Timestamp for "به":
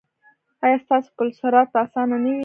1.73-1.79